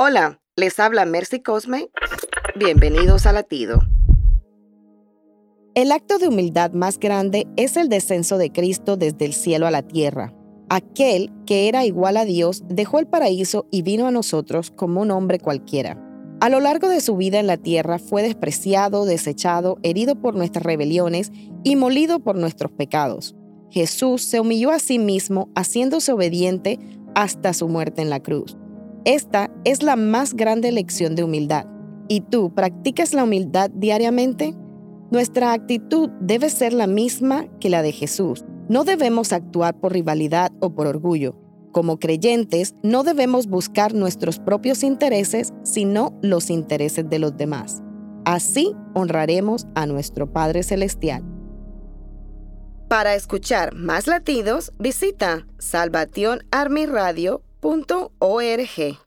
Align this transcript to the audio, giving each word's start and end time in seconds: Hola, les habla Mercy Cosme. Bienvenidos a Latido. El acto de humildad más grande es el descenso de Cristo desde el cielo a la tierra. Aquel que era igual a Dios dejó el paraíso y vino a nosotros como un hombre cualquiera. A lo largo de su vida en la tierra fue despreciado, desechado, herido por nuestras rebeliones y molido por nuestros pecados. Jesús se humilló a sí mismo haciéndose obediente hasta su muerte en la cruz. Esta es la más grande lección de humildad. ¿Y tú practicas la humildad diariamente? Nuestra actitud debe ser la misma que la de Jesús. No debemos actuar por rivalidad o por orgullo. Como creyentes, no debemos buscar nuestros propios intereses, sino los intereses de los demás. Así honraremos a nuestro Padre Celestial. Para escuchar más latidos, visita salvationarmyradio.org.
Hola, 0.00 0.40
les 0.56 0.80
habla 0.80 1.04
Mercy 1.04 1.40
Cosme. 1.40 1.88
Bienvenidos 2.56 3.26
a 3.26 3.32
Latido. 3.32 3.80
El 5.76 5.92
acto 5.92 6.18
de 6.18 6.26
humildad 6.26 6.72
más 6.72 6.98
grande 6.98 7.46
es 7.56 7.76
el 7.76 7.88
descenso 7.88 8.36
de 8.36 8.50
Cristo 8.50 8.96
desde 8.96 9.24
el 9.24 9.32
cielo 9.32 9.68
a 9.68 9.70
la 9.70 9.82
tierra. 9.82 10.34
Aquel 10.68 11.30
que 11.46 11.68
era 11.68 11.84
igual 11.84 12.16
a 12.16 12.24
Dios 12.24 12.64
dejó 12.68 12.98
el 12.98 13.06
paraíso 13.06 13.68
y 13.70 13.82
vino 13.82 14.08
a 14.08 14.10
nosotros 14.10 14.72
como 14.72 15.00
un 15.00 15.12
hombre 15.12 15.38
cualquiera. 15.38 15.96
A 16.40 16.48
lo 16.48 16.58
largo 16.58 16.88
de 16.88 17.00
su 17.00 17.16
vida 17.16 17.38
en 17.38 17.46
la 17.46 17.56
tierra 17.56 18.00
fue 18.00 18.24
despreciado, 18.24 19.04
desechado, 19.04 19.78
herido 19.84 20.16
por 20.16 20.34
nuestras 20.34 20.64
rebeliones 20.64 21.30
y 21.62 21.76
molido 21.76 22.18
por 22.18 22.34
nuestros 22.36 22.72
pecados. 22.72 23.36
Jesús 23.70 24.22
se 24.24 24.40
humilló 24.40 24.72
a 24.72 24.80
sí 24.80 24.98
mismo 24.98 25.50
haciéndose 25.54 26.12
obediente 26.12 26.80
hasta 27.14 27.52
su 27.52 27.68
muerte 27.68 28.02
en 28.02 28.10
la 28.10 28.20
cruz. 28.20 28.56
Esta 29.04 29.50
es 29.64 29.82
la 29.82 29.96
más 29.96 30.32
grande 30.32 30.72
lección 30.72 31.14
de 31.14 31.24
humildad. 31.24 31.66
¿Y 32.08 32.22
tú 32.22 32.54
practicas 32.54 33.12
la 33.12 33.24
humildad 33.24 33.70
diariamente? 33.70 34.54
Nuestra 35.10 35.52
actitud 35.52 36.08
debe 36.20 36.48
ser 36.48 36.72
la 36.72 36.86
misma 36.86 37.46
que 37.60 37.68
la 37.68 37.82
de 37.82 37.92
Jesús. 37.92 38.44
No 38.70 38.84
debemos 38.84 39.34
actuar 39.34 39.78
por 39.78 39.92
rivalidad 39.92 40.52
o 40.60 40.74
por 40.74 40.86
orgullo. 40.86 41.36
Como 41.70 41.98
creyentes, 41.98 42.74
no 42.82 43.02
debemos 43.02 43.46
buscar 43.46 43.92
nuestros 43.92 44.38
propios 44.38 44.82
intereses, 44.82 45.52
sino 45.64 46.18
los 46.22 46.48
intereses 46.48 47.08
de 47.10 47.18
los 47.18 47.36
demás. 47.36 47.82
Así 48.24 48.74
honraremos 48.94 49.66
a 49.74 49.84
nuestro 49.84 50.32
Padre 50.32 50.62
Celestial. 50.62 51.22
Para 52.88 53.14
escuchar 53.14 53.74
más 53.74 54.06
latidos, 54.06 54.72
visita 54.78 55.46
salvationarmyradio.org. 57.64 59.04